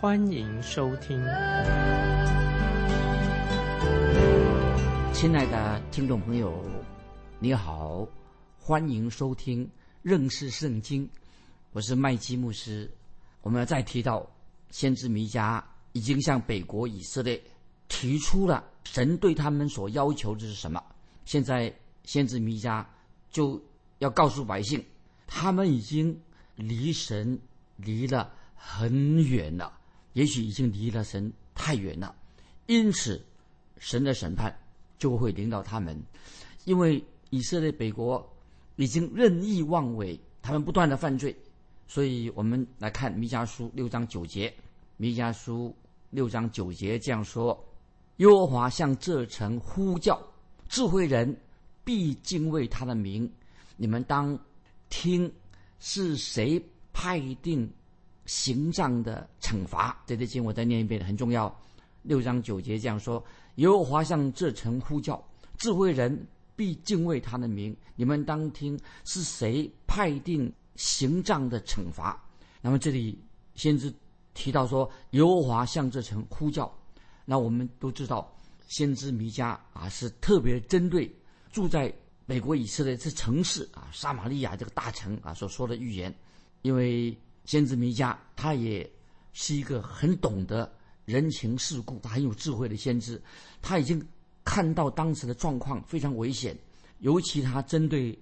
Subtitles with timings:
[0.00, 1.20] 欢迎收听。
[5.12, 6.54] 亲爱的听众朋友，
[7.40, 8.06] 你好，
[8.60, 9.68] 欢迎收听
[10.02, 11.10] 认识圣经。
[11.72, 12.88] 我是麦基牧师。
[13.42, 14.24] 我们要再提到，
[14.70, 17.42] 先知弥迦已经向北国以色列
[17.88, 20.80] 提出了神对他们所要求的是什么。
[21.24, 22.86] 现在，先知弥迦
[23.32, 23.60] 就
[23.98, 24.84] 要告诉百姓，
[25.26, 26.20] 他们已经
[26.54, 27.40] 离神
[27.74, 29.77] 离了很远了，
[30.18, 32.12] 也许已经离了神太远了。
[32.66, 33.24] 因此，
[33.78, 34.52] 神的审判
[34.98, 35.96] 就会临到他们，
[36.64, 38.28] 因为以色列北国
[38.74, 41.34] 已经任意妄为，他们不断的犯罪。
[41.86, 44.52] 所以我们来看弥迦书六章九节，
[44.96, 45.72] 弥迦书
[46.10, 47.56] 六章九节这样说：
[48.16, 50.20] 耶和华向这城呼叫，
[50.68, 51.40] 智慧人
[51.84, 53.30] 必敬畏他的名。
[53.76, 54.36] 你们当
[54.90, 55.32] 听
[55.78, 56.60] 是谁
[56.92, 57.70] 派定
[58.28, 60.00] 刑杖的惩罚？
[60.06, 61.52] 这节经我再念一遍，很重要。
[62.02, 63.20] 六章九节这样说：
[63.56, 65.20] 耶和华向这城呼叫，
[65.56, 67.76] 智慧人必敬畏他的名。
[67.96, 70.54] 你们当听是谁派定。
[70.78, 72.16] 刑杖的惩罚。
[72.60, 73.20] 那么这里
[73.56, 73.92] 先知
[74.32, 76.72] 提到说，耶和华向这城呼叫。
[77.24, 78.32] 那我们都知道，
[78.68, 81.12] 先知弥迦啊是特别针对
[81.50, 81.92] 住在
[82.26, 86.16] 美国以色列这城市啊撒玛利亚这个大城啊所说的预言。
[86.62, 87.12] 因为
[87.48, 88.88] 先知弥迦他也
[89.32, 90.70] 是一个很懂得
[91.06, 93.18] 人情世故、他很有智慧的先知，
[93.62, 94.06] 他已经
[94.44, 96.54] 看到当时的状况非常危险，
[96.98, 98.16] 尤其他针对。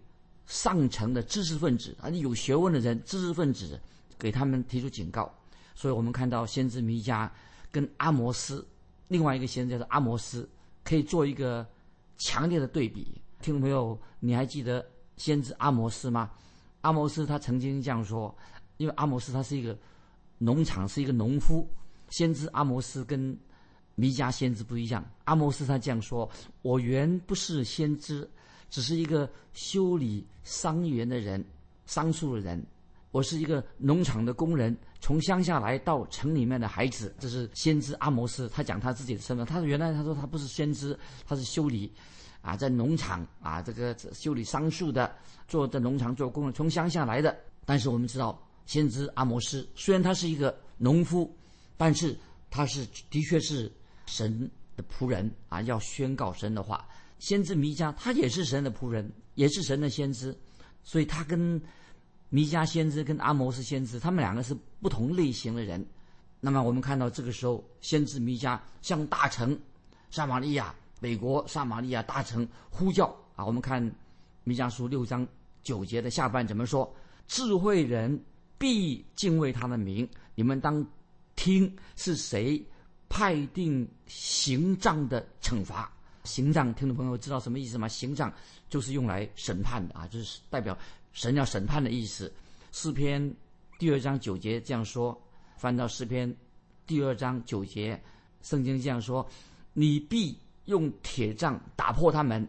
[0.48, 3.80] 上层的知识分子而且，有学问的人，知识分子
[4.16, 5.28] 给他们提出警告，
[5.74, 7.28] 所以我们看到先知弥迦
[7.72, 8.64] 跟阿摩斯，
[9.08, 10.48] 另外一个先知叫做阿摩斯，
[10.84, 11.66] 可以做一个
[12.16, 13.20] 强烈的对比。
[13.40, 14.86] 听众朋友，你还记得
[15.16, 16.30] 先知阿摩斯吗？
[16.82, 18.32] 阿摩斯他曾经这样说，
[18.76, 19.76] 因为阿摩斯他是一个
[20.38, 21.68] 农场，是一个农夫。
[22.10, 23.36] 先知阿摩斯跟
[23.94, 26.28] 弥迦先知不一样，阿摩斯他这样说
[26.62, 28.28] ：“我原不是先知。”
[28.68, 31.44] 只是一个修理桑园的人，
[31.86, 32.64] 桑树的人。
[33.12, 37.14] 我是一个农场的工人，从乡下来到城里面的孩子。
[37.18, 39.46] 这是先知阿摩斯，他讲他自己的身份。
[39.46, 41.90] 他原来他说他不是先知，他是修理，
[42.42, 45.14] 啊，在农场啊这个修理桑树的，
[45.48, 47.34] 做在农场做工人，从乡下来的。
[47.64, 51.34] 但是我们知道，先知阿摩斯虽然他是一个农夫，
[51.76, 52.16] 但是
[52.50, 53.72] 他是的确是
[54.06, 56.86] 神的仆人啊，要宣告神的话。
[57.18, 60.36] 先知弥迦，他也是神的仆人，也是神的先知，
[60.82, 61.58] 所以他跟
[62.28, 65.82] 弥迦先知跟阿摩斯先知，他们两个是不同类型的人。
[66.40, 69.58] 那么我们看到这个时候，先知弥迦向大城
[70.10, 73.44] 撒玛利亚北国撒玛利亚大城呼叫啊！
[73.44, 73.82] 我们看
[74.44, 75.26] 弥迦书六章
[75.62, 76.94] 九节的下半怎么说？
[77.26, 78.22] 智慧人
[78.58, 80.84] 必敬畏他的名，你们当
[81.34, 82.64] 听是谁
[83.08, 85.92] 派定刑杖的惩罚。
[86.24, 87.86] 刑杖，听众朋友知道什么意思吗？
[87.86, 88.32] 刑杖
[88.68, 90.76] 就是用来审判的啊，就是代表
[91.12, 92.32] 神要审判的意思。
[92.72, 93.34] 诗篇
[93.78, 95.16] 第二章九节这样说，
[95.56, 96.34] 翻到诗篇
[96.86, 98.02] 第二章九节，
[98.42, 99.24] 圣经这样说：
[99.72, 102.46] 你必用铁杖打破他们，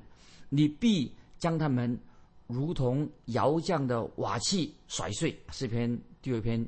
[0.50, 2.00] 你必将他们
[2.48, 5.38] 如同窑匠的瓦器甩碎。
[5.52, 6.66] 诗篇第二篇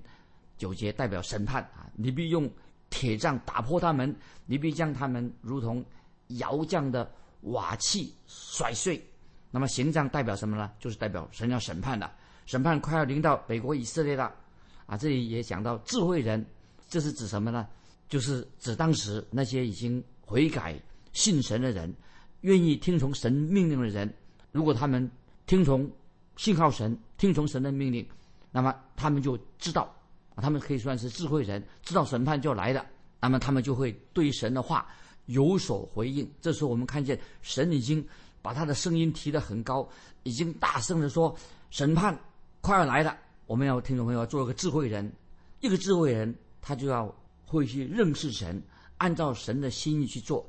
[0.58, 2.50] 九节代表审判啊，你必用
[2.90, 5.84] 铁杖打破他们，你必将他们如同。
[6.38, 7.12] 窑匠的
[7.42, 9.04] 瓦器甩碎，
[9.50, 10.72] 那么刑杖代表什么呢？
[10.80, 12.14] 就是代表神要审判了，
[12.46, 14.32] 审判快要临到北国以色列了。
[14.86, 16.46] 啊，这里也讲到智慧人，
[16.88, 17.68] 这是指什么呢？
[18.08, 20.80] 就是指当时那些已经悔改
[21.14, 21.92] 信神的人，
[22.42, 24.14] 愿意听从神命令的人。
[24.52, 25.10] 如果他们
[25.50, 25.90] 听从
[26.38, 28.08] 信号神，听从神的命令，
[28.52, 29.92] 那么他们就知道，
[30.36, 32.86] 他们可以算是智慧人，知道审判就来了。
[33.20, 34.88] 那么他们就会对神的话。
[35.26, 36.28] 有所回应。
[36.42, 38.04] 这时候，我们看见神已经
[38.42, 39.88] 把他的声音提得很高，
[40.24, 41.36] 已经大声地说
[41.70, 42.20] ：“审判
[42.62, 43.16] 快要来了。”
[43.46, 45.12] 我们要听众朋友做一个智慧人，
[45.62, 47.16] 一个智慧人，他就要
[47.46, 48.60] 会去认识神，
[48.98, 50.44] 按照神的心意去做，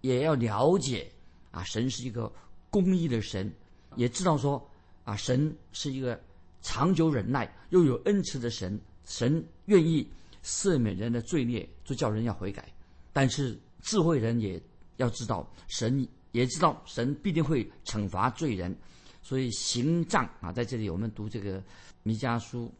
[0.00, 1.08] 也要了解
[1.52, 2.32] 啊，神是一个
[2.70, 3.52] 公义的神，
[3.96, 4.70] 也知道说
[5.04, 6.20] 啊，神是一个
[6.62, 10.08] 长久忍耐又有恩慈的神，神愿意
[10.42, 12.66] 赦免人的罪孽，就叫人要悔改。
[13.12, 14.60] 但是智慧人也
[14.96, 18.74] 要知道，神也知道神必定会惩罚罪人，
[19.22, 21.62] 所以刑杖啊，在这里我们读这个
[22.02, 22.72] 弥迦书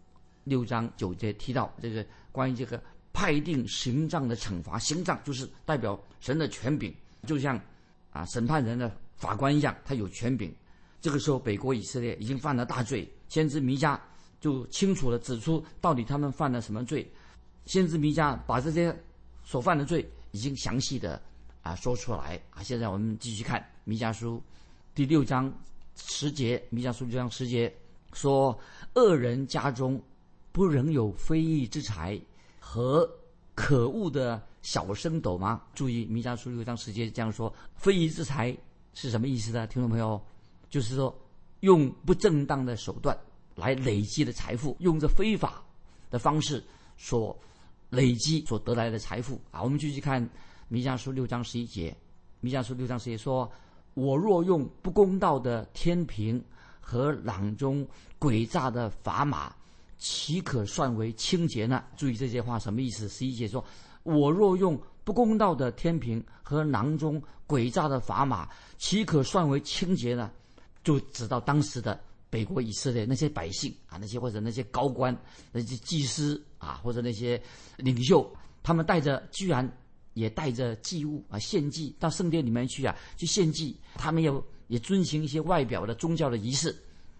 [0.44, 2.82] 六章九节提到这个关于这个
[3.12, 6.94] 派定刑杖的惩罚，刑杖就是代表神的权柄，
[7.26, 7.60] 就像
[8.10, 10.54] 啊审判人的法官一样，他有权柄。
[11.04, 14.00] 这个时候，北国以色列已经犯了大罪，先知弥迦
[14.40, 17.06] 就清楚的指出到底他们犯了什么罪。
[17.66, 19.04] 先知弥迦把这些
[19.44, 21.20] 所犯的罪已经详细的
[21.60, 22.62] 啊说出来啊。
[22.62, 24.42] 现在我们继续看弥迦书
[24.94, 25.52] 第六章
[25.94, 27.70] 十节，弥迦书六章十节
[28.14, 28.58] 说
[28.96, 30.02] ：“恶人家中
[30.52, 32.18] 不仍有非义之财
[32.58, 33.06] 和
[33.54, 38.56] 可恶的小升斗吗？”注意，弥迦书六章十节这样说：“非义之财
[38.94, 39.66] 是什么意思呢？
[39.66, 40.18] 听众朋友？”
[40.74, 41.16] 就是说，
[41.60, 43.16] 用不正当的手段
[43.54, 45.62] 来累积的财富，用这非法
[46.10, 46.60] 的方式
[46.96, 47.38] 所
[47.90, 49.62] 累积所得来的财富啊。
[49.62, 50.28] 我们继续看
[50.66, 51.96] 弥迦书六章十一节，
[52.40, 53.48] 弥迦书六章十一节说
[53.94, 56.44] ：“我若用不公道的天平
[56.80, 57.86] 和囊中
[58.18, 59.54] 诡诈的砝码，
[59.96, 63.08] 岂可算为清洁呢？”注意这些话什么意思？
[63.08, 63.64] 十一节说
[64.02, 70.32] ：“我若用不公道的天平和囊中诡诈的砝码，岂可算为清洁呢？”
[70.84, 71.98] 就指到当时的
[72.28, 75.16] 北国以色列那些百姓啊，那些或者那些高官、
[75.50, 77.40] 那些祭司啊，或者那些
[77.78, 78.30] 领袖，
[78.62, 79.66] 他们带着居然
[80.12, 83.80] 也带着祭物啊献祭到圣殿里面去啊，去献祭。
[83.94, 86.76] 他们又也遵循一些外表的宗教的仪式，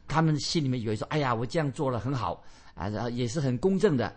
[0.07, 2.45] 他们心里面以为说：“哎呀，我这样做了很好
[2.75, 4.15] 啊，也是很公正的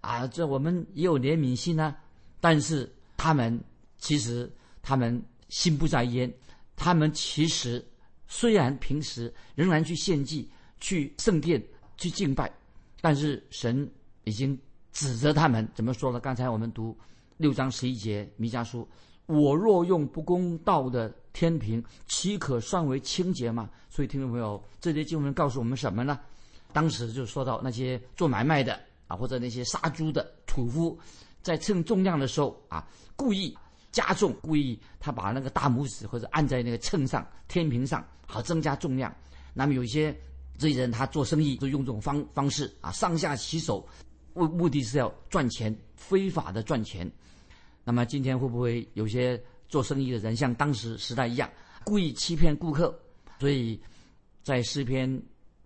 [0.00, 1.96] 啊，这我们也有怜悯心呢。”
[2.38, 3.58] 但是他们
[3.98, 4.52] 其实
[4.82, 6.30] 他们心不在焉，
[6.76, 7.82] 他们其实。
[8.32, 10.48] 虽然平时仍然去献祭、
[10.78, 11.60] 去圣殿
[11.96, 12.50] 去敬拜，
[13.00, 13.90] 但是神
[14.22, 14.56] 已经
[14.92, 16.20] 指责他们怎么说呢？
[16.20, 16.96] 刚才我们读
[17.38, 18.88] 六章十一节弥迦书
[19.26, 26.20] ：“我若用不公道的天平，岂可算为清洁吗？”所以听众朋友，这些经文告诉我们什么呢？
[26.72, 28.78] 当时就说到那些做买卖的
[29.08, 30.96] 啊，或者那些杀猪的屠夫，
[31.42, 32.86] 在称重量的时候啊，
[33.16, 33.52] 故意。
[33.92, 39.14] 加重，故意他把那个大拇指或者按在那个秤上、天平上，好增加重量。
[39.52, 40.16] 那么有些
[40.56, 43.86] 这些人他做生意都用这种方方式啊，上下其手，
[44.32, 47.10] 目目的是要赚钱，非法的赚钱。
[47.82, 51.50] 那么今天会不会有些做生意的人像当时时代一样，
[51.82, 52.96] 故意欺骗顾客？
[53.40, 53.80] 所以
[54.42, 55.20] 在诗篇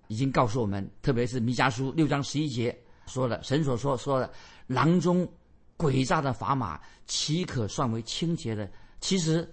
[0.09, 2.75] 已经告诉我们，特别是弥迦书六章十一节
[3.07, 4.33] 说的，神所说说的
[4.67, 5.29] 囊中。
[5.77, 8.71] 诡诈的砝码岂可算为清洁的？
[9.01, 9.47] 其实，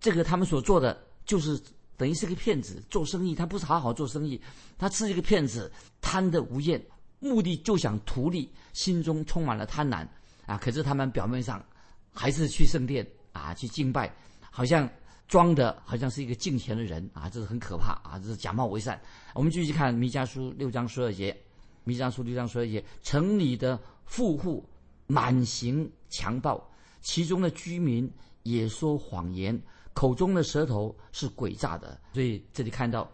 [0.00, 1.58] 这个他们所做的就是
[1.96, 4.40] 等于是个骗子，做生意他不是好好做生意，
[4.76, 5.70] 他是一个骗子，
[6.00, 6.84] 贪得无厌，
[7.20, 10.06] 目的就想图利，心中充满了贪婪
[10.46, 10.58] 啊！
[10.58, 11.64] 可是他们表面上
[12.12, 14.14] 还是去圣殿啊去敬拜，
[14.50, 14.88] 好像
[15.26, 18.18] 装的好像是一个敬虔的人啊，这是很可怕啊！
[18.22, 19.00] 这是假冒为善。
[19.34, 21.36] 我们继续看弥迦书六章十二节，
[21.84, 24.68] 弥迦书六章十二节，城里的富户。
[25.08, 26.62] 满行强暴，
[27.00, 28.08] 其中的居民
[28.42, 29.58] 也说谎言，
[29.94, 31.98] 口中的舌头是诡诈的。
[32.12, 33.10] 所以这里看到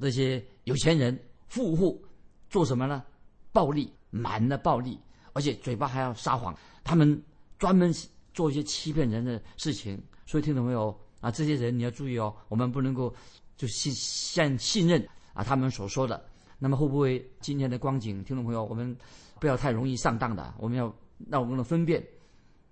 [0.00, 2.00] 这些有钱人、富户
[2.48, 3.04] 做什么呢？
[3.52, 4.98] 暴力，满了暴力，
[5.32, 6.56] 而且嘴巴还要撒谎。
[6.84, 7.20] 他们
[7.58, 7.92] 专门
[8.32, 10.00] 做一些欺骗人的事情。
[10.26, 11.28] 所以听懂没有啊？
[11.28, 13.12] 这些人你要注意哦，我们不能够
[13.56, 16.24] 就信信信任啊他们所说的。
[16.58, 18.96] 那么会不会今天的光景，听众朋友，我们
[19.40, 20.94] 不要太容易上当的，我们要。
[21.18, 22.04] 那我们能分辨，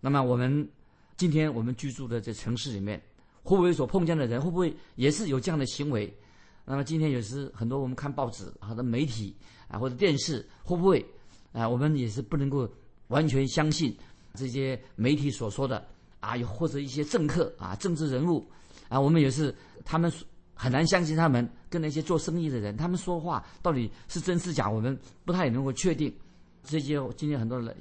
[0.01, 0.69] 那么我们
[1.17, 3.01] 今天我们居住的这城市里面，
[3.43, 6.13] 会不会所碰见的人会不会也是有这样的行为？
[6.65, 9.37] 那么今天也是很多我们看报纸好的媒体
[9.69, 11.05] 啊或者电视会不会
[11.53, 11.69] 啊？
[11.69, 12.69] 我们也是不能够
[13.09, 13.95] 完全相信
[14.35, 15.87] 这些媒体所说的
[16.21, 18.47] 啊，或者一些政客啊政治人物
[18.89, 20.11] 啊，我们也是他们
[20.55, 26.15] 很难相信他们跟那些做生意的人他们说话到底是真是假，我们不太能够确定。
[26.63, 27.77] 这些今天很多人。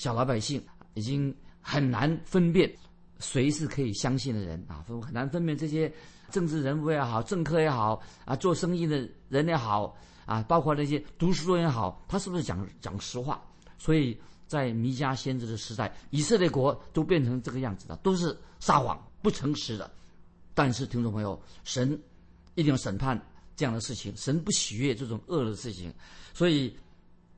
[0.00, 0.58] 小老百姓
[0.94, 2.74] 已经很难分辨
[3.18, 5.92] 谁是可以相信的人啊，很难分辨这些
[6.30, 13.42] 政治人物也好，政客也好啊，做生意的人也好啊，包括那些读书人也好，他是不是讲讲实话？
[13.76, 19.90] 所以在弥迦先知的时代，以色列国都变成这个样子的，都是撒谎、不诚实的。
[20.54, 21.92] 但是听众朋友，神
[22.54, 23.20] 一定要审判
[23.54, 25.92] 这样的事情，神不喜悦这种恶的事情，
[26.32, 26.74] 所以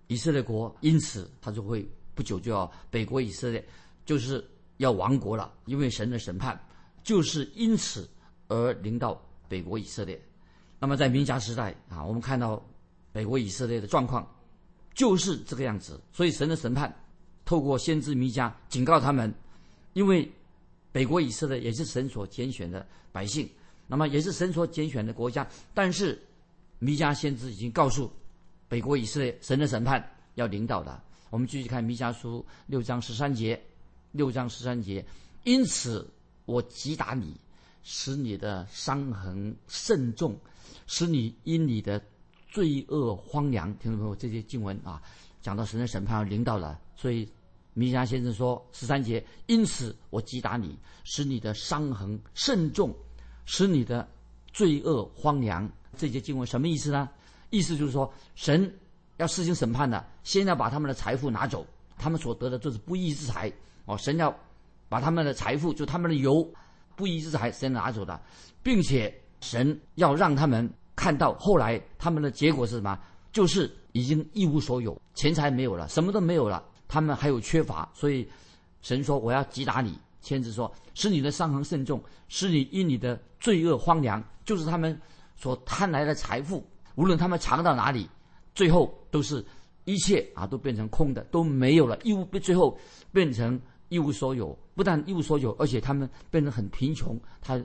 [0.06, 1.84] 以色列国因此他就会。
[2.14, 3.64] 不久就要北国以色列
[4.04, 4.44] 就是
[4.78, 6.58] 要亡国了，因为神的审判
[7.02, 8.08] 就是因此
[8.48, 10.20] 而临到北国以色列。
[10.78, 12.62] 那么在弥迦时代啊，我们看到
[13.12, 14.28] 北国以色列的状况
[14.94, 16.00] 就是这个样子。
[16.12, 16.92] 所以神的审判
[17.44, 19.32] 透过先知弥迦警告他们，
[19.92, 20.30] 因为
[20.90, 23.48] 北国以色列也是神所拣选的百姓，
[23.86, 25.46] 那么也是神所拣选的国家。
[25.72, 26.20] 但是
[26.78, 28.12] 弥迦先知已经告诉
[28.68, 30.04] 北国以色列，神的审判
[30.34, 31.00] 要临到的。
[31.32, 33.58] 我们继续看弥迦书六章十三节，
[34.10, 35.02] 六章十三节，
[35.44, 36.06] 因此
[36.44, 37.34] 我击打你，
[37.82, 40.38] 使你的伤痕甚重，
[40.86, 41.98] 使你因你的
[42.50, 43.74] 罪恶荒凉。
[43.78, 45.00] 听众朋友，这些经文啊，
[45.40, 47.26] 讲到神的审判要临到了，所以。
[47.74, 52.94] 弥迦先生说：“十三节，因此我击打你，使你的伤痕甚重，
[53.46, 54.06] 使你的
[54.52, 57.08] 罪恶荒凉。”这些经文什么意思呢？
[57.48, 58.70] 意思就是说，神
[59.22, 61.64] 要施行审判的，先要把他们的财富拿走，
[61.96, 63.50] 他们所得的就是不义之财。
[63.86, 64.34] 哦，神要
[64.88, 66.46] 把他们的财富，就他们的油，
[66.94, 68.20] 不义之财，先拿走的，
[68.62, 72.98] 并且神要让他们看到，后来他们的结果是什么？
[73.32, 76.62] 就是已经一无所有，钱财没有了，什么都没有了。
[76.86, 78.28] 他们还有缺乏，所以
[78.82, 85.00] 神说：“我要击打你。”先知说：“使你的伤痕甚重，使你因你的罪恶荒凉。”就是他们
[85.34, 86.62] 所贪来的财富，
[86.96, 88.08] 无论他们藏到哪里，
[88.54, 89.44] 最后都是
[89.84, 92.78] 一切啊，都变成空的，都没有了，一无最后
[93.12, 94.56] 变成一无所有。
[94.74, 97.62] 不但一无所有，而且他们变成很贫穷，他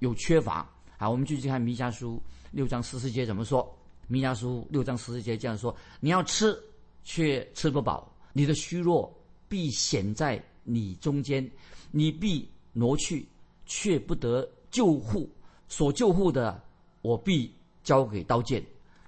[0.00, 0.68] 有缺乏。
[0.98, 2.20] 啊，我们继续看弥迦书
[2.50, 3.66] 六章十四节怎么说？
[4.06, 6.54] 弥迦书六章十四节这样说：“你要吃，
[7.02, 9.12] 却吃不饱。”你的虚弱
[9.48, 11.48] 必显在你中间，
[11.90, 13.26] 你必挪去，
[13.64, 15.30] 却不得救护。
[15.68, 16.62] 所救护的，
[17.00, 17.50] 我必
[17.82, 18.62] 交给刀剑。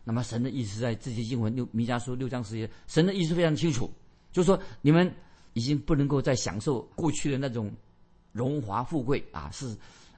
[0.04, 3.90] 那么神的意思在这些经文六弥迦书六章十节，神的意思非常清楚，
[4.32, 5.12] 就是说你们
[5.52, 7.72] 已经不能够再享受过去的那种
[8.32, 9.76] 荣华富贵啊，是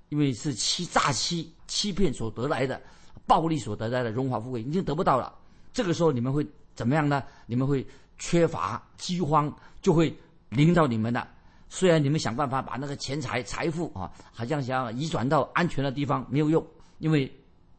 [0.08, 2.80] 因为是欺诈欺欺骗所得来的
[3.26, 5.34] 暴力所得来的荣华富贵已经得不到了。
[5.72, 7.22] 这个时候你们会怎么样呢？
[7.46, 7.86] 你们会。
[8.16, 10.16] 缺乏饥荒就会
[10.50, 11.26] 临到你们的。
[11.68, 16.64] 虽然你们想办法把那个钱财财富啊，好像想要移转到安全的地方，没有用，
[17.00, 17.28] 因为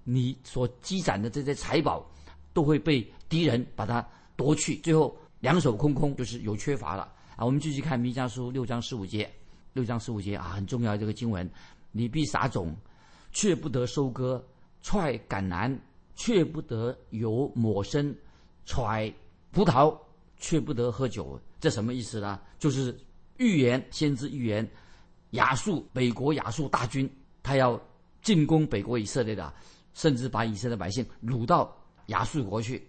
[0.06, 2.10] 你所积攒的这些财宝
[2.54, 4.08] 都会被敌人把它
[4.38, 7.44] 夺去，最后两手空空，就是有缺乏了啊。
[7.44, 9.30] 我们继续看弥迦书六章十五节，
[9.74, 11.46] 六章十五节啊，很重要这个经文：
[11.92, 12.74] 你必撒种，
[13.34, 14.42] 却不得收割；
[14.82, 15.78] 踹橄榄，
[16.16, 18.14] 却不得有抹身；
[18.66, 19.14] 踹
[19.52, 19.94] 葡萄。
[20.38, 22.42] 却不得喝酒，这什么意思呢？
[22.60, 22.94] 就是
[23.38, 24.70] 预言，先知预言，
[25.32, 27.10] 亚述北国亚述大军，
[27.42, 27.82] 他要
[28.22, 29.52] 进攻北国以色列的，
[29.96, 31.76] 甚至把以色列百姓掳到
[32.08, 32.88] 亚述国去，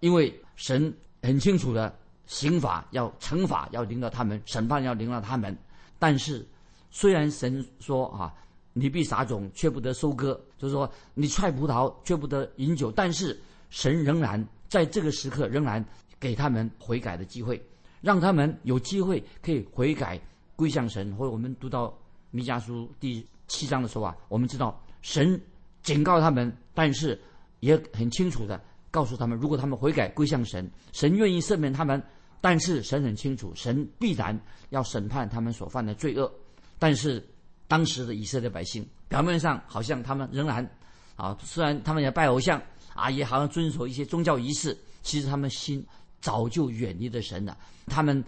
[0.00, 5.56] 因为神很清楚的刑法要惩罚要临到他们，审判要临到他们。
[5.98, 6.46] 但是
[6.90, 8.34] 虽然神说啊，
[8.74, 15.82] 你必撒种，却不得收割，就是说你踹葡萄，却不得饮酒，但是神仍然在这个时刻仍然。
[16.20, 17.64] 给他们悔改的机会，
[18.00, 20.20] 让他们有机会可以悔改
[20.56, 21.14] 归向神。
[21.14, 21.96] 或者我们读到
[22.32, 25.40] 弥迦书第七章的时候啊，我们知道神
[25.82, 27.20] 警告他们，但是
[27.60, 32.02] 也很清楚的告诉他们，如果他们悔改归向神，神愿意赦免他们。
[32.40, 34.38] 但是神很清楚，神必然
[34.70, 36.32] 要审判他们所犯的罪恶。
[36.78, 37.26] 但是
[37.66, 40.64] 当时的以色列百姓表面上好像他们仍然
[41.16, 42.62] 啊，虽然他们也拜偶像
[42.94, 45.84] 啊，也好像遵守一些宗教仪式，其实他们心。
[46.20, 47.56] 早就远离了神了。
[47.86, 48.24] 他们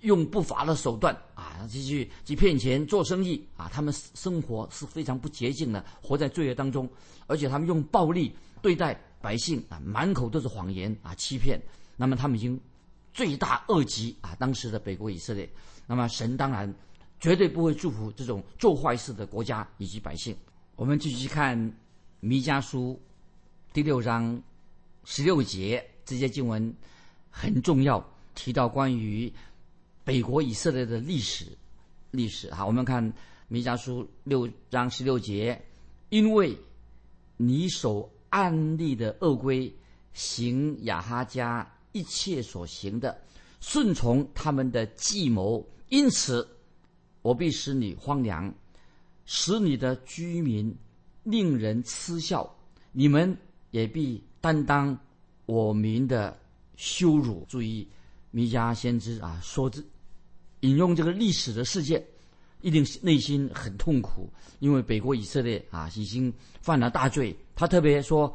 [0.00, 1.16] 用不法的手段
[1.58, 3.68] 啊，继续去骗钱做生意啊。
[3.68, 6.88] 他们生活是非常不洁净的，活在罪恶当中。
[7.26, 11.60] 而且他们用暴力对待百姓啊，满口都是谎言啊，欺骗。
[11.96, 12.58] 那么他们已经
[13.12, 14.34] 罪大恶极啊。
[14.38, 15.50] 当时的北国以色列，
[15.86, 16.72] 那么神当然
[17.18, 20.36] 绝对不会祝福这种做坏事的国家以及百姓。
[20.76, 21.58] 我们继续看
[22.20, 23.00] 弥迦书
[23.72, 24.40] 第六章
[25.04, 26.72] 十六节这些经文。
[27.30, 29.32] 很重要，提到关于
[30.08, 31.44] 北国以色列的历史，
[32.12, 32.64] 历史哈。
[32.64, 33.12] 我们看
[33.46, 35.62] 弥迦书六章十六节，
[36.08, 36.56] 因为
[37.36, 39.70] 你守暗立的恶规，
[40.14, 43.20] 行亚哈家一切所行的，
[43.60, 46.56] 顺从他们的计谋，因此
[47.20, 48.50] 我必使你荒凉，
[49.26, 50.74] 使你的居民
[51.22, 52.50] 令人嗤笑，
[52.92, 53.36] 你们
[53.72, 54.98] 也必担当
[55.44, 56.34] 我民的。
[56.76, 57.44] 羞辱！
[57.48, 57.88] 注意，
[58.30, 59.82] 弥迦先知啊，说这
[60.60, 62.04] 引用这个历史的事件，
[62.60, 67.36] 一定内心很痛苦，因为北国以色列啊已经犯了大罪。
[67.54, 68.34] 他特别说，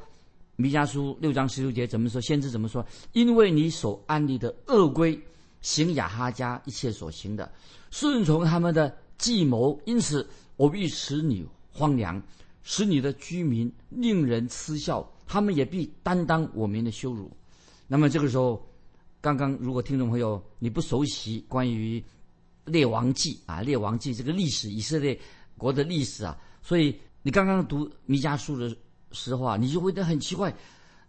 [0.56, 2.22] 弥迦书六章十六节怎么说？
[2.22, 2.86] 先知怎么说？
[3.12, 5.20] 因为你所安利的恶规，
[5.62, 7.52] 行亚哈家一切所行的，
[7.92, 12.22] 顺从他们的计谋，因此我必使你荒凉，
[12.64, 17.32] 使你的居民令人嗤笑，他们也必担当我们的羞辱。
[17.88, 18.66] 那么这个时候，
[19.22, 22.04] 刚刚如果听众朋友你不熟悉关于
[22.66, 25.20] 列王记啊，列王记这个历史，以色列
[25.58, 26.38] 国的历史啊。
[26.62, 28.76] 所以你刚刚读弥迦书的
[29.12, 30.54] 时候啊，你就会觉得很奇怪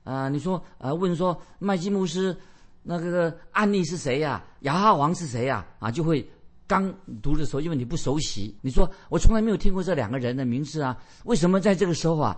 [0.02, 0.28] 啊。
[0.28, 2.36] 你说啊，问说麦基牧师
[2.82, 4.44] 那个案例是谁呀？
[4.60, 5.64] 亚哈王是谁呀？
[5.78, 6.28] 啊，就会
[6.66, 6.92] 刚
[7.22, 12.36] 读的时候，因为你不熟悉，你说我从来没有听过这两个人的名字啊，为什么在这个时候啊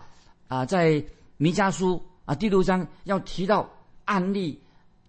[0.48, 1.02] 啊，在
[1.36, 3.68] 弥迦书啊第六章要提到
[4.04, 4.60] 案例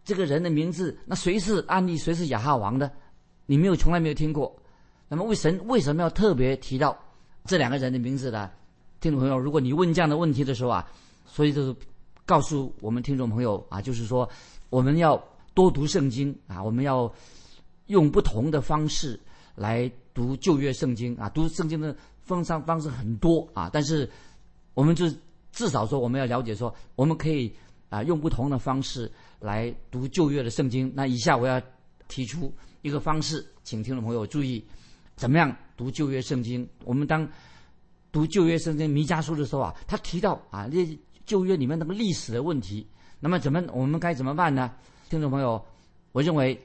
[0.03, 0.97] 这个人的名字？
[1.05, 2.89] 那谁是案例，谁是亚哈王呢？
[3.47, 4.55] 你没有从来没有听过，
[5.07, 6.95] 那么为神为什么要特别提到
[7.45, 8.51] 这两个人的名字呢？
[8.99, 10.85] 听众朋友，如果你问这样的问题的时候啊，
[11.25, 11.75] 所以就是
[12.25, 14.29] 告诉我们听众朋友啊，就是说
[14.69, 15.17] 我们要
[15.53, 17.09] 多读圣经啊，我们要
[17.85, 19.17] 用不同的方式
[19.55, 24.09] 来读旧约圣经啊，读圣经的方方方式很多啊，但是
[24.73, 25.05] 我们就
[25.53, 27.55] 至少说我们要了解说，我们可以
[27.87, 30.91] 啊用不同的方式来读旧约的圣经。
[30.93, 31.61] 那以下我要
[32.09, 32.53] 提出。
[32.81, 34.63] 一个方式，请听众朋友注意，
[35.15, 36.67] 怎么样读旧约圣经？
[36.85, 37.27] 我们当
[38.11, 42.85] 读旧约圣经弥迦书的时候啊，他提到啊，这旧约里面那个历史的问题，
[43.19, 44.71] 那么怎么我们该怎么办呢？
[45.09, 45.63] 听众朋友，
[46.11, 46.57] 我认为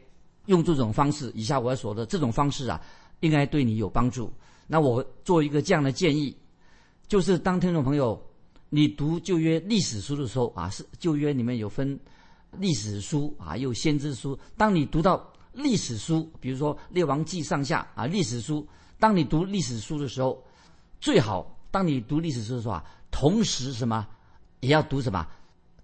[0.47, 2.81] 用这种方式，以下我要说的这种方式啊，
[3.21, 4.33] 应该对你有帮助。
[4.66, 6.37] 那我做一个这样的建议，
[7.09, 8.21] 就是当听众朋友
[8.69, 11.99] 你读旧约历史书的时候啊，是旧约里面有分
[12.59, 15.32] 历史书啊，有先知书，当你读到。
[15.52, 18.66] 历史书，比如说《列王纪》上下啊，历史书。
[18.99, 20.42] 当你读历史书的时候，
[21.00, 24.06] 最好当你读历史书的时候啊，同时什么
[24.61, 25.26] 也要读什么，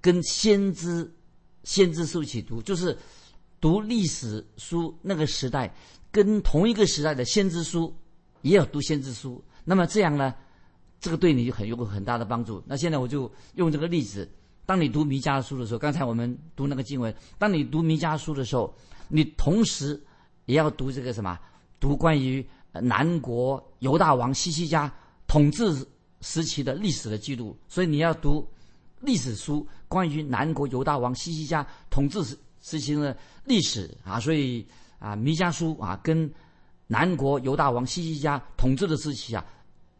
[0.00, 1.12] 跟先知
[1.64, 2.96] 先知书一起读，就是
[3.60, 5.74] 读历史书那个时代
[6.12, 7.92] 跟同一个时代的先知书
[8.42, 9.42] 也要读先知书。
[9.64, 10.32] 那么这样呢，
[11.00, 12.62] 这个对你就很有很大的帮助。
[12.66, 14.30] 那现在我就用这个例子，
[14.64, 18.72] 当你读弥迦书的时候，刚才我们读那个经文，当你读弥迦书的时候。
[19.08, 20.00] 你同时
[20.46, 21.38] 也要读这个什么？
[21.80, 24.92] 读关于南国犹大王西西家
[25.28, 25.72] 统治
[26.20, 28.44] 时期的历史的记录，所以你要读
[29.00, 32.20] 历史书，关于南国犹大王西西家统治
[32.60, 34.18] 时期的历史啊。
[34.18, 34.66] 所以
[34.98, 36.28] 啊，弥迦书啊，跟
[36.88, 39.46] 南国犹大王西西家统治的时期啊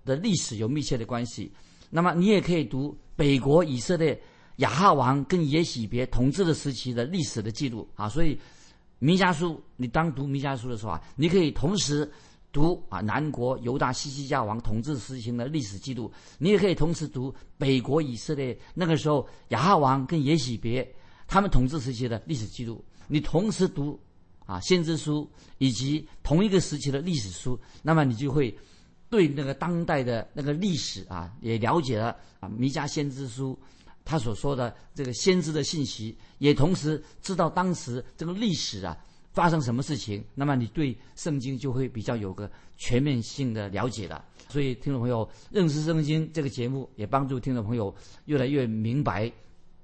[0.05, 1.53] 的历史有密切的关系。
[1.91, 4.21] 那么你也可以读北国以色列
[4.57, 8.09] 亚哈王跟耶喜别统治的时期的历史的记录啊。
[8.09, 8.37] 所以。
[8.99, 12.11] 弥迦书，你当读弥迦书的时候啊，你可以同时
[12.53, 20.87] 读啊南国犹大西西家王统治实行的历史记录，你也可以同时读北国以色列那个时候亚哈王跟耶喜别
[21.27, 22.85] 他们统治时期的历史记录。
[23.07, 23.99] 你同时读
[24.45, 28.53] 啊先知书以及同一个时期的历史书，那么你就会
[29.09, 33.57] 对那个当代的那个历史啊也了解了啊弥迦先知书。
[34.09, 38.97] 他所说的这个先知的信息，也同时知道当时这个历史啊
[39.35, 44.25] 发生什么事情，那么你对圣经就会比较有个全面性的了解了。
[44.49, 47.95] 所以，听众朋友认识圣经这个节目，也帮助听众朋友
[48.25, 49.31] 越来越明白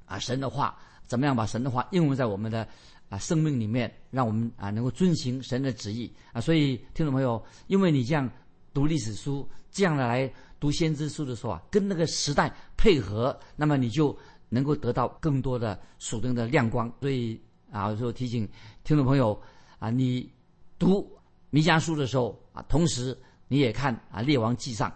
[0.06, 0.74] 啊神的话，
[1.06, 2.66] 怎么样把神的话应用在我们的
[3.10, 6.40] 啊生命里面，让我们啊能够遵行神的旨意啊。
[6.40, 8.26] 所以，听众朋友，因为你这样
[8.72, 10.32] 读历史书，这样的来。
[10.60, 14.16] 读先知书的时候啊，跟那个时代配合，那么你就
[14.48, 16.90] 能够得到更多的属灵的亮光。
[17.00, 17.38] 所以
[17.70, 18.48] 啊，我就提醒
[18.82, 19.38] 听众朋友
[19.78, 20.30] 啊，你
[20.78, 21.06] 读
[21.50, 23.16] 弥迦书的时候啊，同时
[23.48, 24.92] 你也看啊列王记上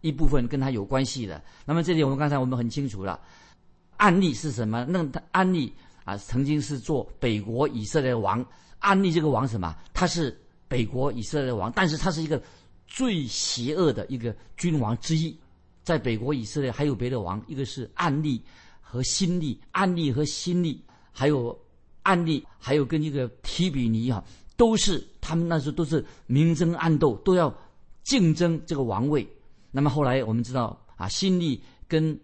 [0.00, 1.42] 一部分跟他有关系的。
[1.64, 3.20] 那么这里我们刚才我们很清楚了，
[3.98, 4.84] 案例是什么？
[4.88, 5.72] 那他案例
[6.04, 8.44] 啊，曾经是做北国以色列王。
[8.80, 9.76] 案例这个王什么？
[9.92, 12.42] 他是北国以色列王，但是他是一个。
[12.92, 15.34] 最邪恶的一个君王之一，
[15.82, 18.44] 在北国以色列还有别的王，一个是暗利
[18.82, 20.78] 和新利，暗利和新利，
[21.10, 21.58] 还有
[22.02, 24.22] 暗利，还有跟一个提比尼啊，
[24.58, 27.52] 都是他们那时候都是明争暗斗，都要
[28.04, 29.26] 竞争这个王位。
[29.70, 32.20] 那么后来我们知道啊，新利跟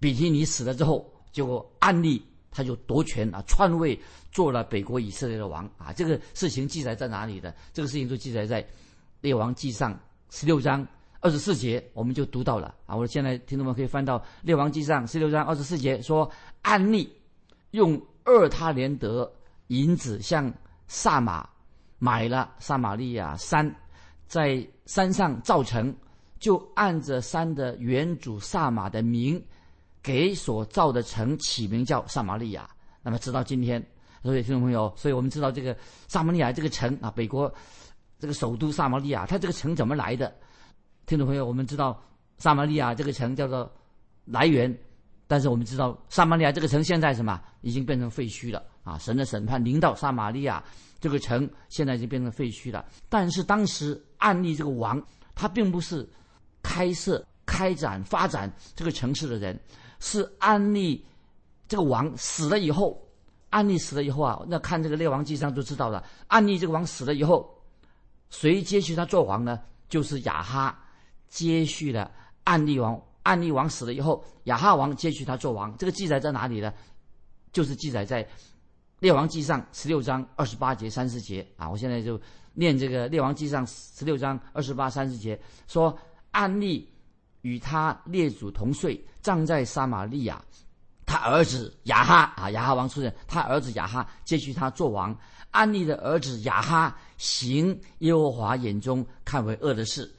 [0.00, 2.20] 比提尼死了之后，结果暗利
[2.50, 3.96] 他就夺权啊，篡位
[4.32, 5.92] 做了北国以色列的王啊。
[5.92, 7.54] 这个事情记载在哪里的？
[7.72, 8.68] 这个事情就记载在。
[9.20, 9.98] 列王记上
[10.30, 10.86] 十六章
[11.20, 12.96] 二十四节，我们就读到了啊！
[12.96, 16.30] 我现在听众们可以翻到列王记上十六章二十四节，说
[16.62, 17.12] 暗利
[17.72, 19.30] 用二他连德
[19.66, 20.50] 银子向
[20.88, 21.46] 萨马
[21.98, 23.70] 买了撒玛利亚山，
[24.26, 25.94] 在山上造成，
[26.38, 29.42] 就按着山的原主萨马的名，
[30.02, 32.68] 给所造的城起名叫撒玛利亚。
[33.02, 33.84] 那么直到今天，
[34.22, 35.76] 所以听众朋友，所以我们知道这个
[36.08, 37.52] 撒玛利亚这个城啊，北国。
[38.20, 40.32] 这个首都撒玛利亚，它这个城怎么来的？
[41.06, 41.98] 听众朋友，我们知道
[42.36, 43.68] 撒玛利亚这个城叫做
[44.26, 44.78] 来源，
[45.26, 48.98] 但是我们知道撒玛利亚这个城现在什么已经变成废墟了啊！
[48.98, 50.62] 神的审判临到撒玛利亚
[51.00, 52.84] 这个城，现在已经变成废墟了。
[53.08, 55.02] 但是当时安利这个王，
[55.34, 56.06] 他并不是
[56.62, 59.58] 开设、开展、发展这个城市的人，
[59.98, 61.02] 是安利
[61.66, 63.02] 这个王死了以后，
[63.48, 67.52] 安利死了以后啊，那看这个列王记上就知道了，安利这个王死了以后，
[68.30, 69.60] 谁接续他做王呢？
[69.88, 70.78] 就是亚哈
[71.28, 72.10] 接续了
[72.44, 73.00] 安利王。
[73.22, 75.76] 安利王死了以后，亚哈王接续他做王。
[75.76, 76.72] 这个记载在哪里呢？
[77.52, 78.24] 就是记载在
[79.00, 81.68] 《列王记上》十六章二十八节、三十节啊。
[81.68, 82.18] 我现在就
[82.54, 83.66] 念这个《列王记上》
[83.98, 85.96] 十六章二十八、三十节，说
[86.30, 86.88] 安利
[87.42, 90.42] 与他列祖同岁，葬在撒玛利亚。
[91.04, 95.14] 他儿子亚哈啊，亚哈王出生，他儿子亚哈接续他做王。
[95.50, 100.10] 安利的儿子亚哈行耶和华眼中看为恶的事，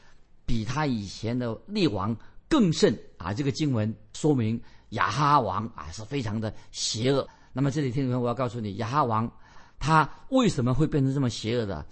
[0.45, 2.15] 比他以前的列王。
[2.51, 3.33] 更甚啊！
[3.33, 7.25] 这个经文说明亚哈王啊是非常的邪恶。
[7.53, 9.31] 那么这里听众朋友，我要告诉你，亚哈王
[9.79, 11.85] 他为什么会变成这么邪恶的？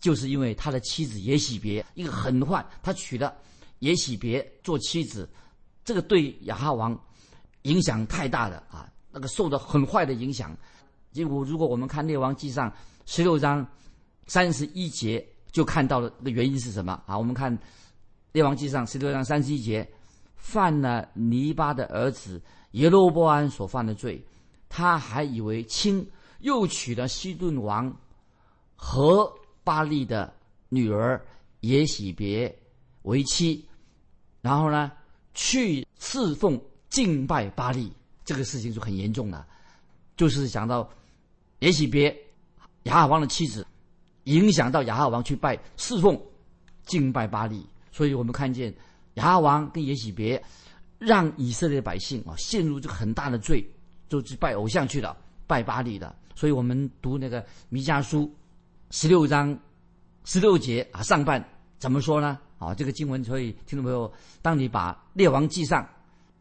[0.00, 3.32] 就是因为他的妻子耶喜别一个狠坏，他娶了
[3.78, 5.30] 耶喜别做妻子，
[5.84, 7.00] 这个对亚哈王
[7.62, 8.90] 影响太大了啊！
[9.12, 10.56] 那个受的很坏的影响。
[11.12, 12.72] 结果如果我们看列王记上
[13.06, 13.66] 十六章
[14.26, 17.16] 三十一节，就看到了的原因是什么啊？
[17.16, 17.56] 我们看
[18.32, 19.88] 列王记上十六章三十一节。
[20.42, 24.24] 犯了尼巴的儿子耶罗波安所犯的罪，
[24.70, 26.04] 他还以为轻，
[26.38, 27.94] 又娶了西顿王
[28.74, 29.30] 和
[29.62, 30.32] 巴利的
[30.70, 31.22] 女儿
[31.60, 32.58] 耶喜别
[33.02, 33.68] 为妻，
[34.40, 34.90] 然后呢，
[35.34, 37.92] 去侍奉敬拜巴利，
[38.24, 39.46] 这个事情就很严重了。
[40.16, 40.88] 就是讲到
[41.60, 42.14] 耶喜别
[42.82, 43.66] 亚哈王的妻子，
[44.24, 46.20] 影响到亚哈王去拜侍奉
[46.84, 48.74] 敬拜巴利，所以我们看见。
[49.14, 50.40] 亚哈王跟耶喜别，
[50.96, 53.62] 让以色列百姓啊陷入这个很大的罪，
[54.08, 55.14] 就去拜偶像去了，
[55.48, 56.14] 拜巴利的。
[56.36, 58.32] 所以我们读那个弥迦书
[58.90, 59.58] 十六章
[60.24, 61.44] 十六节啊上半
[61.78, 62.38] 怎么说呢？
[62.58, 65.86] 啊，这个经文，所以听众朋友，当你把列王记上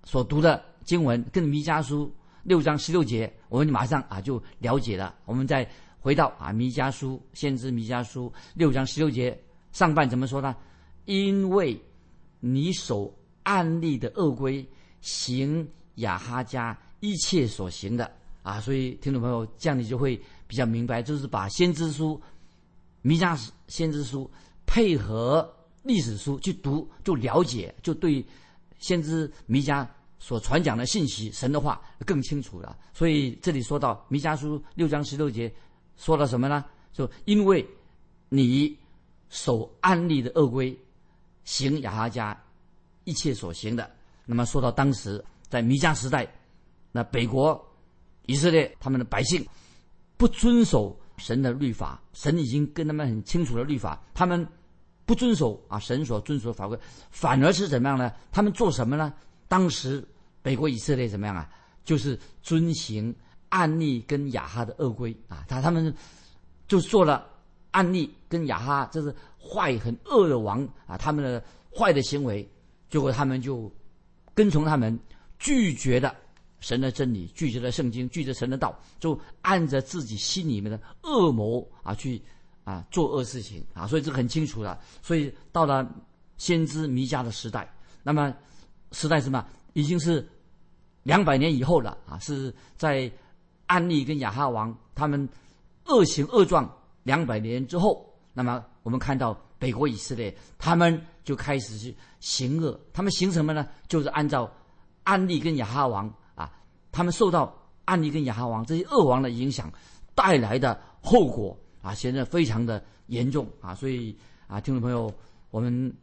[0.04, 2.10] 所读的经文跟弥迦书
[2.44, 5.16] 六章十六节，我们马上啊就了解了。
[5.26, 9.38] 我们再回到啊弥迦书先知弥迦书六章十六节
[9.72, 10.56] 上半怎么说呢？
[11.06, 11.80] 因为
[12.40, 14.66] 你守暗利的恶规，
[15.02, 18.10] 行亚哈家一切所行的
[18.44, 22.22] 啊，所以听众朋友，这样你就会比较明白，就是把先知书、
[23.02, 24.30] 弥迦先知书
[24.66, 25.52] 配合
[25.84, 28.26] 历史书去读，就了解，就对
[28.78, 29.86] 先知弥迦
[30.20, 32.78] 所传讲的信息、神的话更清楚了。
[32.94, 35.52] 所以这里说到弥迦书六章十六节，
[35.96, 36.64] 说了什么呢？
[36.94, 37.68] 就因为
[38.30, 38.78] 你
[39.30, 40.78] 守安利的恶规。
[41.46, 42.40] 行亚哈家
[43.06, 43.90] 一切所行的。
[44.24, 46.32] 那么说到当时在弥迦时代，
[46.92, 47.60] 那北国
[48.28, 49.44] 以色列他们的百姓
[50.16, 54.48] 不遵守神的律法，神已经跟他们很清楚的律法，他们
[55.06, 56.78] 不遵守啊神所遵守的法规，
[57.10, 58.14] 反而是怎么样呢？
[58.32, 59.12] 他们做什么呢？
[59.50, 60.02] 当时
[60.42, 61.50] 北国以色列怎么样啊？
[61.84, 63.14] 就是遵行
[63.50, 65.94] 暗利跟雅哈的恶规啊，他他们
[66.70, 67.28] 就做了
[67.72, 69.14] 暗利跟雅哈，这是。
[69.42, 71.42] 坏很恶的王啊，他们的
[71.74, 72.48] 坏的行为，
[72.90, 73.72] 结果他们就
[74.34, 75.00] 跟从他们，
[75.40, 76.14] 拒绝了
[76.60, 82.22] 神的真理，拒绝了圣经，拒绝神的道，就按着自己心里面的恶魔啊去
[82.66, 84.78] 啊做恶事情啊，所以这很清楚了。
[85.02, 85.90] 所以到了
[86.38, 88.36] 先知弥迦的时代，那么
[88.92, 90.28] 时代什么已经是
[91.04, 93.12] 两百年以后了啊，是在
[93.68, 95.28] 安利跟亚哈王他们
[95.86, 96.70] 恶行恶状
[97.04, 98.64] 两百年之后，那么。
[98.82, 102.80] 我们看到北国以色列，他们就开始去行恶。
[102.92, 103.68] 他们行什么呢？
[103.88, 104.50] 就是按照
[105.04, 106.52] 安利跟亚哈王啊，
[106.92, 107.54] 他们受到
[107.86, 109.72] 安利跟亚哈王这些恶王的影响
[110.16, 113.76] 带来的后果啊，现在非常的严重啊。
[113.76, 115.14] 所以啊，听众朋友，
[115.52, 115.96] 我们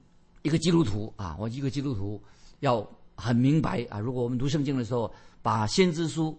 [0.42, 2.22] 一个基督徒啊，我一个基督徒
[2.61, 3.99] 要很明白啊。
[3.99, 6.38] 如果我们读圣经的时候，把先知书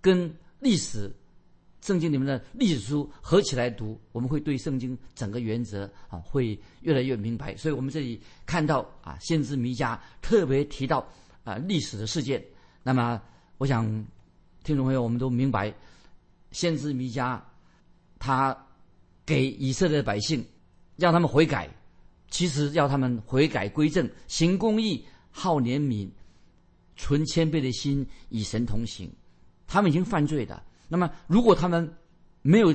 [0.00, 1.10] 跟历史。
[1.84, 7.56] 圣经里面的历史书合起来读，我们会对圣经整个原则啊会越来越明白。
[7.56, 11.04] 所以我们这里看到啊，先知弥迦特别提到
[11.42, 12.40] 啊历史的事件。
[12.84, 13.20] 那么，
[13.58, 13.84] 我想
[14.62, 15.74] 听众朋友我们都明白，
[16.52, 17.40] 先知弥迦
[18.20, 18.56] 他
[19.26, 20.46] 给以色列百姓
[20.94, 21.68] 让他们悔改，
[22.30, 26.08] 其实要他们悔改归正，行公义，好怜悯，
[26.94, 29.10] 存谦卑的心，与神同行。
[29.66, 30.62] 他们已经犯罪的。
[30.88, 31.92] 那么，如果他们
[32.42, 32.72] 没有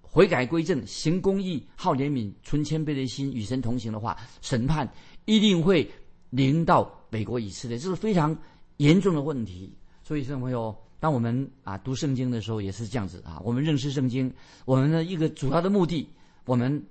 [0.00, 4.88] 悔改归正、行公义、好怜悯、存谦卑的心、与神同行的话，审判
[5.24, 5.88] 一定会
[6.30, 8.36] 临到北国以色列，这是非常
[8.76, 9.72] 严重的问题。
[10.02, 14.32] 所以，听众朋友，当我们啊读圣经的时候也是这样子啊，我们认识圣经，
[14.64, 16.08] 我们的一个主要的目的，
[16.44, 16.84] 我们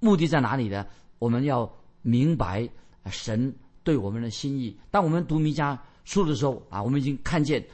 [0.00, 0.86] 目的在哪里呢？
[1.18, 2.68] 我们要明白
[3.06, 3.52] 神
[3.88, 4.76] 对我们的心意。
[4.90, 5.74] 当我们读弥迦
[6.04, 7.66] 书的时候啊，我们已经看见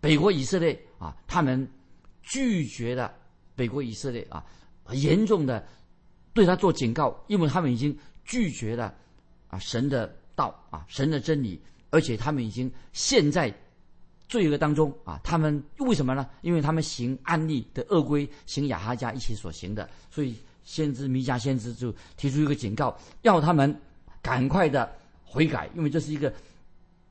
[0.00, 1.70] 北国以色列啊，他们
[2.20, 3.14] 拒绝了
[3.54, 4.44] 北国以色列啊，
[4.90, 5.64] 严重的
[6.32, 8.92] 对他做警告，因为他们已经拒绝了
[9.46, 13.54] 啊神的道啊，神的真理，而且他们已经陷在
[14.26, 15.20] 罪恶当中啊。
[15.22, 16.28] 他们为什么呢？
[16.40, 20.34] 因为他们行安利的恶规，行亚哈家一起所行的，所以。
[20.64, 23.80] 先知弥迦先知就提出一个警告，要他们
[24.22, 24.88] 赶快的
[25.32, 26.30] 悔改，因为这是一个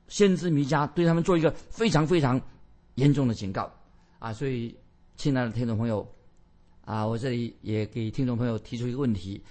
[0.08, 2.40] 先知弥迦对他们做一个非常非常
[2.96, 3.68] 严重的警告
[4.20, 4.32] 啊！
[4.32, 4.76] 所以，
[5.18, 6.08] 亲爱的听众朋友
[6.86, 9.44] 啊，我这里也给听众朋友提出一个问题：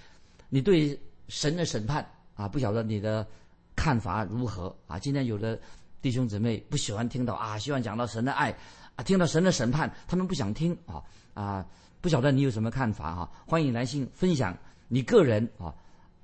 [0.47, 3.27] 你对神的审判啊，不晓得你的
[3.75, 4.97] 看法如何啊？
[4.97, 5.59] 今天有的
[6.01, 8.55] 弟兄姊妹不喜欢听到啊，希望讲到神的爱
[8.95, 11.03] 啊，听到神的审判，他们不想听啊
[11.33, 11.65] 啊。
[11.99, 13.31] 不晓得你有什么看法哈？
[13.45, 14.57] 欢迎来信分享
[14.87, 15.75] 你个人啊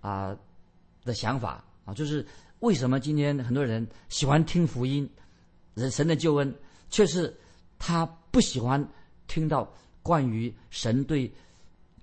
[0.02, 0.36] 啊
[1.04, 2.24] 的想法啊，就是
[2.60, 5.10] 为什么今天很多人喜欢听福音，
[5.74, 6.54] 人神的救恩，
[6.90, 7.34] 却是
[7.80, 8.86] 他不喜欢
[9.28, 9.74] 听到
[10.04, 11.32] 关于神对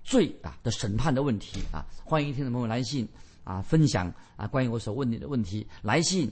[0.03, 1.85] 罪啊的审判的问题啊？
[2.03, 3.07] 欢迎听众朋友来信
[3.43, 6.31] 啊，分享啊关于我所问你的问题，来信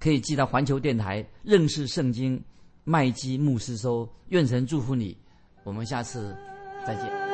[0.00, 2.42] 可以寄到环球电台认识圣经
[2.82, 5.16] 麦基牧师收，愿神祝福你，
[5.62, 6.36] 我们下次。
[6.84, 7.31] 再见。